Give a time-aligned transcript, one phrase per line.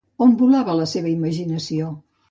[0.25, 1.97] On volava la seva imaginació?